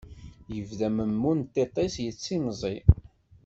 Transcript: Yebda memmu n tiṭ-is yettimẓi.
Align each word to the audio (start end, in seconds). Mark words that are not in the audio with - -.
Yebda 0.55 0.87
memmu 0.95 1.31
n 1.37 1.39
tiṭ-is 1.53 1.95
yettimẓi. 2.05 2.75